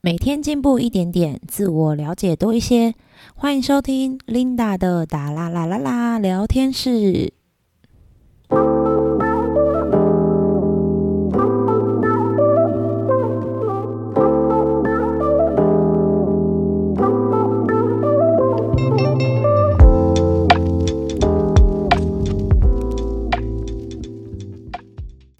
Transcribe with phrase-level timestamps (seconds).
[0.00, 2.94] 每天进步一点点，自我了解多一些。
[3.34, 7.32] 欢迎收听 Linda 的打啦啦啦啦聊天室。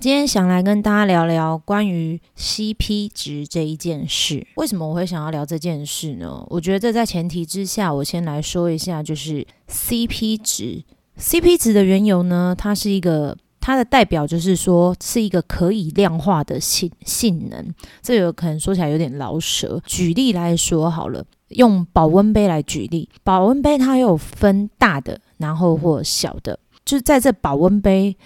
[0.09, 4.47] 今天想来跟大家聊聊关于 CP 值这一件事。
[4.55, 6.43] 为什么我会想要聊这件事呢？
[6.49, 10.83] 我觉得这在前提之下，我先来说一下，就是 CP 值。
[11.21, 17.75] CP 值的缘由呢，它是一个它的代表，就是说是一个可以量化的性性能。
[18.01, 19.79] 这有可能说起来有点老舌。
[19.85, 28.17] 举例来说好了，用保温杯来举例，保温杯它有分大的，然后或小的，就是在这保温杯。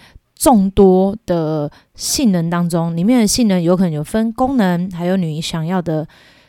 [0.43, 6.05] 众多的性能当中，里面的性能有可能有分功能，还有你想要的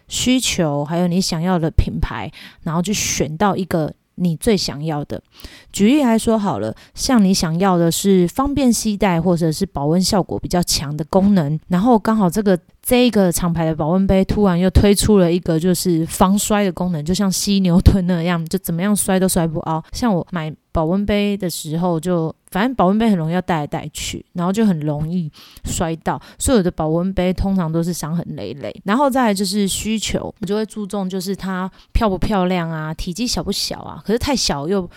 [0.09, 2.29] 需求，还有你想要的品牌，
[2.65, 5.23] 然后去选到一个你最想要的。
[5.71, 19.81] 举例来说好了，像你想要的是方便携带，或者是保温效果比较强的功能，然后刚好这个这一个厂牌的保温杯突然又推出了一个就是防摔的功能，就像犀牛盾那样，就怎么样摔都摔不凹。
[19.93, 22.35] 像我买保温杯的时候就。
[22.51, 25.29] 反正保温杯很容易要带来带去，然后就很容易
[25.65, 26.23] 摔到。
[26.39, 28.73] 所有的保温杯通常都是伤痕累累。
[28.85, 34.01] 然后再来就是需求，我就会注重就是它漂不漂亮啊，体积小不小啊。
[34.07, 34.89] 可是太小又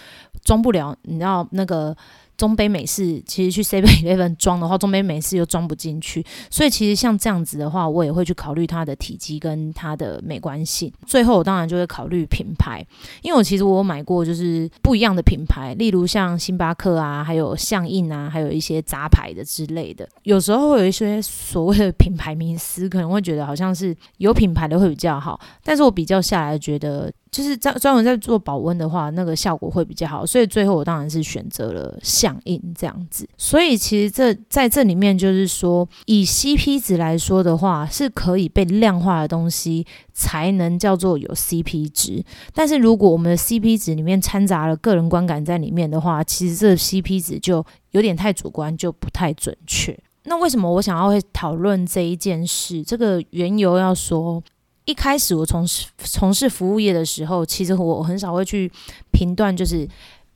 [0.43, 1.97] 装不了，你知道那个。
[2.37, 10.93] 中杯美式其实去 Seven Eleven 装的话，中杯美式又装不进去，所以其实像这样子的话，我也会去考虑它的体积跟它的美观性。
[11.05, 12.85] 最后我当然就会考虑品牌，
[13.23, 20.07] 因为我其实我买过就是不一样的品牌，例如像星巴克啊，还有象印啊，还有一些杂牌的之类的。
[20.21, 27.11] 有时候会有一些所谓的品牌迷思，可能会觉得好像是有品牌的会比较好，但是我比较下来觉得。
[27.31, 33.27] 就是专专门在做保温的话，那个效果会比较好，所以最后我当然是选择了响应这样子。
[33.37, 42.23] 所以其实这在这里面就是说，以 CP 值来说的话，是可以被量化的东西才能叫做有 CP 值。
[42.53, 49.97] 但是如果我们的 CP 值里面掺杂了个人观感在里面的话，其实这 CP 值就有点太主观，就不太准确。
[50.23, 52.83] 那为什么我想要会讨论这一件事？
[52.83, 54.43] 这个缘由要说。
[54.87, 58.71] 一开始我从事从事服务业的时候，其实我很少会去
[59.11, 59.85] 评断就是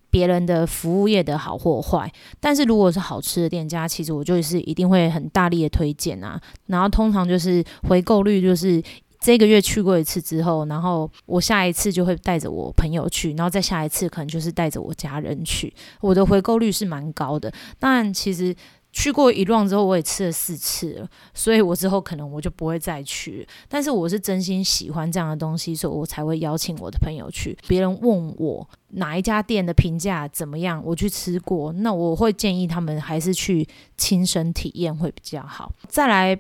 [0.09, 2.11] 别人的服务业的好或坏。
[2.37, 6.37] 但是如果是好吃的店家，其实我就是一定会很大力的推荐啊。
[6.67, 8.83] 然后通常就是回购率就是
[9.21, 15.73] 这个月去过一次之后，然后我下一次就会带着我朋友去，然后再下一次可能就是带着我家人去。
[16.01, 18.53] 我的回购率是蛮高的，但其实。
[18.93, 23.47] 去过一浪之后，我也吃了四次了，所以我之后可能我就不会再去。
[23.69, 27.57] 但是我是真心喜欢这样的东西，所以我才会邀请我的朋友去。
[27.67, 33.65] 别人问我哪一家店的评价怎么样，我去吃过，那我会建议他们还是去
[33.95, 35.71] 亲身体验会比较好。
[35.87, 36.37] 再来，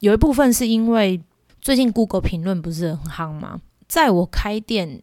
[0.00, 1.22] 有一部分是因为
[1.60, 3.60] 最近 Google 评论不是很夯吗？
[3.86, 5.00] 在我开店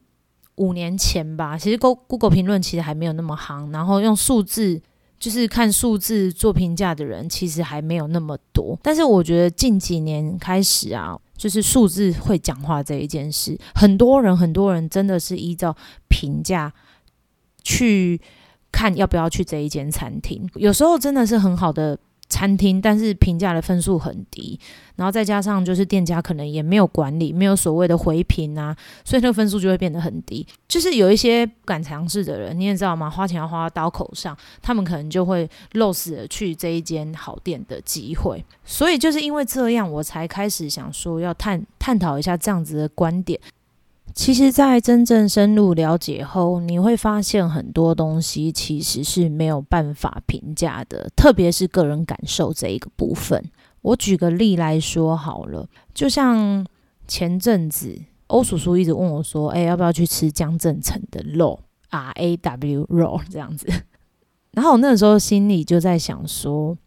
[0.56, 4.82] 五年前吧，其实 Google 评论其实还没有那么夯，然后用数字。
[5.20, 8.80] 就是看数字做评价的人，其实还没有那么多。
[8.82, 15.76] 但是我觉得近几年开始啊，就是数字会讲话这一件事，很多人很多人真的是依照
[16.08, 16.74] 评价
[17.64, 18.20] 去
[18.72, 20.50] 看要不要去这一间餐厅。
[20.56, 22.00] 有时候真的是很好的。
[22.30, 24.58] 餐厅，但是评价的分数很低，
[24.96, 30.46] 然后再加上就是店家可能也没有管理，没有所谓的回评啊，所以那个分数就会变得很低。
[30.68, 33.10] 就是有一些不敢尝试的人，你也知道吗？
[33.10, 38.46] 花钱要花到刀口上，他们可能就会漏死了去这一间好店的机会。
[38.64, 43.40] 所以就是因为这样，我才开始想说要探探讨一下这样子的观点。
[44.14, 53.42] 其实，在真正深入了解后，你会发现很多东西其实是没有办法评价的，特别是个人感受这一个部分。
[53.82, 56.66] 我举个例来说好了，就像
[57.08, 57.98] 前阵子
[58.28, 61.58] 欧叔叔一直问我说：“哎，要不要去吃江正成的肉
[61.90, 63.68] ？R A W 肉这样子。”
[64.52, 66.78] 然后我那时候心里就在想说：“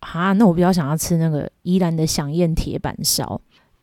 [0.00, 3.40] 啊，那我比较想要吃那个宜兰的响宴铁板烧。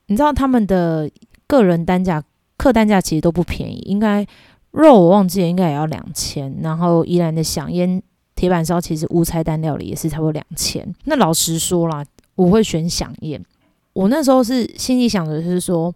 [0.08, 1.12] 你知道他们的
[1.46, 2.24] 个人单价？”
[2.60, 4.28] 客单价其实都不便宜，应该
[4.72, 6.54] 肉我忘记了，应该也要两千。
[6.62, 8.04] 然后宜兰的响烟
[8.36, 10.94] 铁板烧，其实无菜单料理也是差不多两千。
[11.06, 12.04] 那老实说啦，
[12.36, 13.42] 我会选响宴。
[13.94, 15.94] 我那时候是心里想的是说，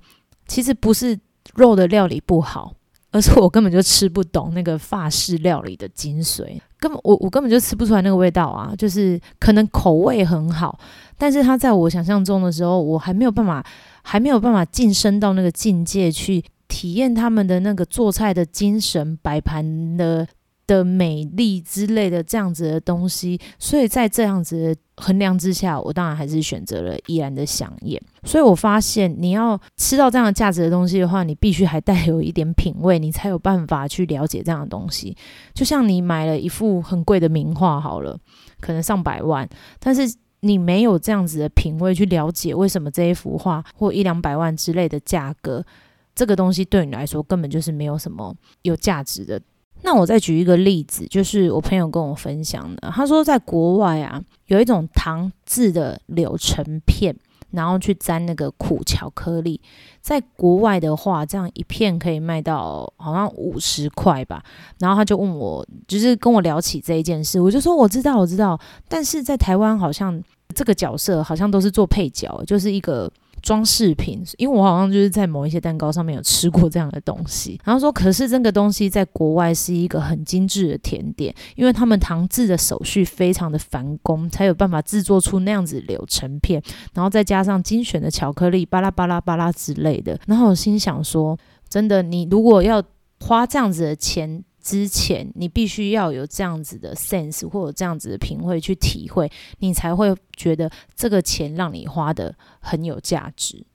[0.48, 1.20] 其实不是
[1.56, 2.74] 肉的料理不好，
[3.12, 8.74] 而是我根本就吃不懂那个法式料理的精髓，根本我我根本就吃不出来那个味道啊。
[8.78, 10.80] 就是可能口味很好，
[11.18, 13.62] 但是它在我想象中的时候，我还没有办法。
[14.04, 20.28] 还没有办法晋升到那个境界去体验他们的那个做菜的精神、摆盘的
[20.68, 23.40] 的美丽之类的这样子的东西。
[23.60, 28.02] 所以在这样子的衡量之下，我当然还是选择了依然的香艳。
[28.24, 35.16] 所以我发现，你要吃到这样的价值的东西的话，你必须还带有一点品味，你才有办法去了解这样的东西。
[35.54, 38.18] 就像你买了一幅很贵的名画，好了，
[38.62, 39.48] 可能上百万，
[39.80, 45.66] 但 是你没有这样子的品味去了解为什么这一幅画或一两百万之类的价格，
[46.14, 49.42] 这个东西对你来说根本就是没有什么有价值的。
[49.82, 57.16] 那我再举一个例子，就是我朋友跟我分享的，他说在国外啊，有一种糖制的柳橙片。
[57.54, 59.62] 然后去沾那个苦巧克力，
[60.02, 64.44] 在国外的话，这样一片可以卖到好像五十块吧。
[64.80, 68.60] 然后他就问我，就是跟我聊起这一件事，我就说我知道，我知道，
[68.90, 70.22] 但是在台湾好像
[70.54, 73.10] 这个角色好像都是做配角，就是一个。
[73.44, 86.64] 装饰品，因为我好像就是在某一些蛋糕上面有吃过这样的东西， 然后说，可是这个东西在国外是一个很精致的甜点，因为他们糖制的手续非常的繁工，才有办法制作出那样子柳橙片，
[86.94, 90.18] 然后再加上精选的巧克力，巴拉巴拉巴拉之类的。
[90.26, 91.38] 然后我心想说，
[91.70, 92.82] 真的，你如果要
[93.20, 94.44] 花这样子的钱。
[94.64, 99.30] 之前你必须要有这样子的 sense 或者这样子的品味去体会，
[99.60, 103.66] 你才会觉得这个钱让你花的很有价值。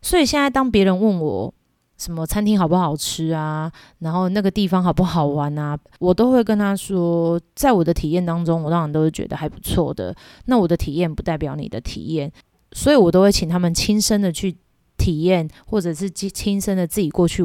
[0.00, 1.52] 所以现在当别人问我
[1.98, 10.14] 什么餐厅好不好吃啊，然后那个地方好不好玩啊，我都会跟他说，在我的体验当中，我当然都是觉得还不错的。
[10.46, 12.32] 那我的体验不代表你的体验，
[12.72, 14.56] 所以我都会请他们亲身的去
[14.96, 17.44] 体验，或者是亲身的自己过去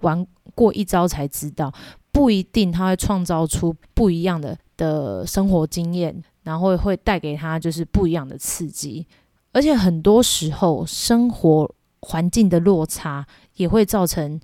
[0.00, 1.72] 玩过一招才知道。
[2.18, 9.06] 不一定他会创造出不一样的的生活经验，然后会带给他就是不一样的刺激，
[9.52, 13.24] 而且很多时候生活环境的落差
[13.54, 14.40] 也会造成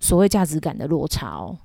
[0.00, 1.58] 所谓价值感的落差哦。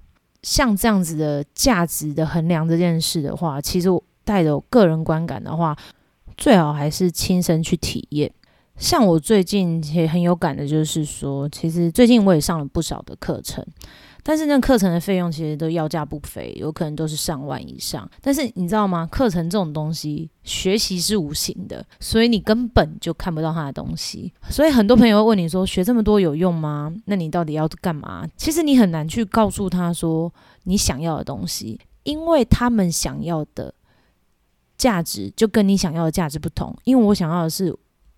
[0.43, 3.87] 像这样子的价值的衡量这件事的话，其实
[4.25, 5.77] 带着我个人观感的话，
[6.35, 8.29] 最好还是亲身去体验。
[8.77, 13.65] 像我最近也很有感的，就是说，其实最近我也上了不少的课程。
[14.27, 18.05] 但是那课程的费用其实都要价不菲，有可能都是上万以上。
[18.21, 19.07] 但是你知道吗？
[19.09, 24.33] 课程这种东西，学习是无形的，所以你根本就看不到它的东西。
[24.49, 26.93] 所以很多朋友会问你说：“学这么多有用吗？
[27.05, 30.29] 那你到底要干嘛？”其实你很难去告诉他说
[30.65, 33.73] 你想要的东西，因为他们想要的
[34.77, 36.77] 价值就跟你想要的价值不同。
[36.83, 37.73] 因为我想要的是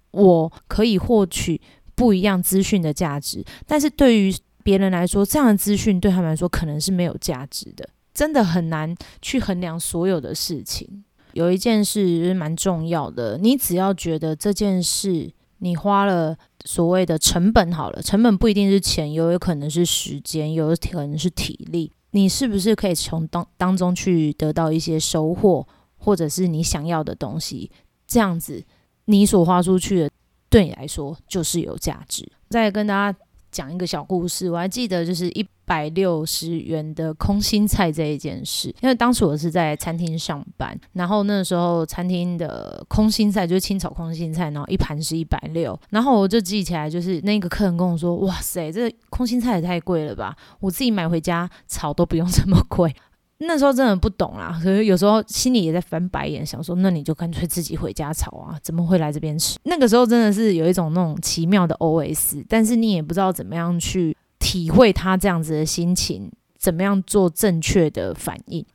[0.09, 1.61] 我可以获取
[1.93, 4.33] 不一样资讯的价值，但是对于
[4.63, 11.03] 别人来说，这样的资讯对他们来说可能是没有价值的，真的很难去衡量所有的事情。
[11.33, 16.35] 有一件事蛮重要的，你只要觉得这件事你花了
[16.65, 25.67] 所谓的成本好了，成本不一定是钱，有有可能是时间，有可能是体力，你是不是可以从当当中去得到一些收获，
[25.97, 27.71] 或者是你想要的东西？
[28.07, 28.63] 这样子，
[29.05, 30.09] 你所花出去的
[30.49, 32.29] 对你来说就是有价值。
[32.49, 33.17] 再跟大家。
[33.51, 52.93] 讲一个小故事，我还记得就是一百六十元的空心菜这一件事，因为当时我是在餐厅上班，然后那时候餐厅的空心菜就是清炒空心菜，然后一盘是一百六，然后我就记起来，就是那个客人跟我说：“哇塞，这空心菜也太贵了吧，我自己买回家炒都不用这么贵。”
[53.39, 59.57] 那时候真的不懂啦，可是有时候心里也在翻白眼，想说那你就干脆自己回家炒啊，怎么会来这边吃？
[59.63, 68.65] 那个时候真的是有一种那种奇妙的 OS，但是你也不知道怎么样去体会他这样子的心情，怎么样做正确的反应。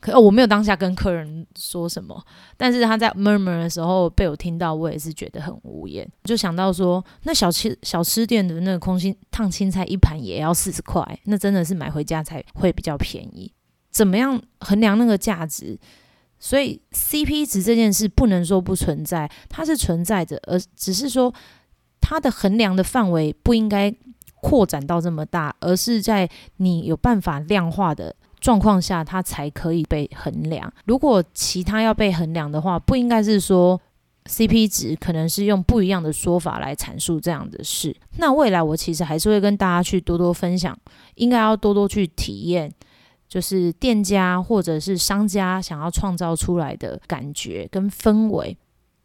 [0.00, 2.24] 可哦我没有当下跟客人说什么，
[2.56, 13.52] 但是他在 murmur 的时候被我听到，我也是觉得很无言，就想到说那小吃小吃店的那个空心烫青菜一盘也要四十块，那真的是买回家才会比较便宜。
[13.92, 15.78] 怎么样衡量那个价值？
[16.40, 21.32] 所以 CP 值这件事不能说不存在，它是存在的，而只是说
[22.00, 23.94] 它的衡量的范围不应该
[24.40, 30.72] 扩展到这么大，而是在你有办法量化的状况下，它才可以被衡量。
[30.84, 33.80] 如果其他要被衡量的话，不应该是说
[34.24, 37.94] CP 值，可能是用不一样的说法来阐述这样的事。
[38.16, 40.76] 那未来我其实还是会跟大家去多多分享，
[41.14, 42.72] 应该要多多去体验。
[43.32, 48.54] 就是店家或者是商家想要创造出来的感觉跟氛围，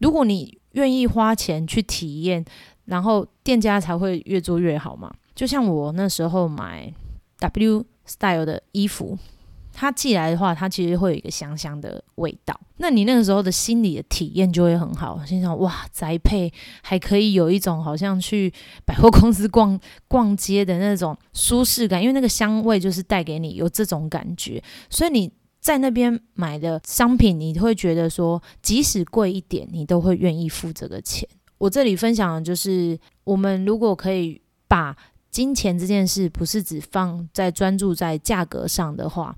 [0.00, 2.44] 如果你愿意花钱去体验，
[2.84, 5.10] 然后店家才会越做越好嘛。
[5.34, 6.92] 就像我那时候买
[7.38, 9.16] W Style 的衣服，
[9.80, 12.58] 它寄来的话，它其实会有一个香香的味道。
[12.78, 18.52] 那你那个时候的心理的体验就会很好，心想哇，宅配还可以有一种好像去
[18.84, 25.30] 百货公司逛逛街的那种舒适感，因为那个香味就是带给你有这种感觉，所以你
[25.60, 31.28] 在那边买的商品，你会觉得说，即使贵一点，你都会愿意付这个钱。
[31.58, 34.96] 我这里分享的就是，我们如果可以把
[35.30, 39.36] 金钱这件事，不是只放在专注在价格上的话。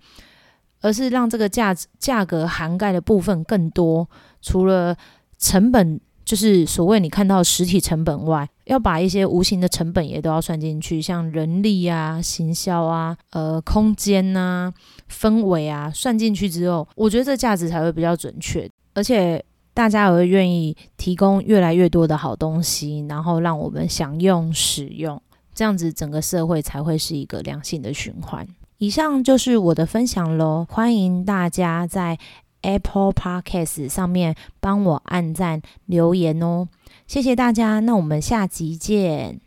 [0.80, 4.08] 而是让这个价价格涵盖的部分更多，
[4.40, 4.96] 除了
[5.38, 14.72] 成本，就是所谓你看到实体成本外，要把一些无形的成本也都要算进去，像人力啊、行销啊、呃、空间呐、
[15.10, 19.44] 氛围啊，算进去之后，我觉得这价值才会比较准确，而且
[19.74, 25.20] 大家也会愿意提供越来越多的好东西，然后让我们享用使用，
[25.54, 28.46] 这样子整个社会才会是一个良性的循环。
[28.80, 32.18] 以上就是我的分享喽，欢迎大家在
[32.62, 36.66] Apple Podcast 上面帮我按赞留言哦，
[37.06, 39.42] 谢谢大家，那我们下集见。